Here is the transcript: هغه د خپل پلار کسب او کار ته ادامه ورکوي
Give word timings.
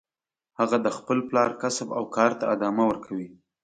هغه 0.59 0.77
د 0.85 0.87
خپل 0.97 1.17
پلار 1.29 1.51
کسب 1.61 1.87
او 1.97 2.03
کار 2.15 2.31
ته 2.39 2.43
ادامه 2.55 2.83
ورکوي 2.87 3.29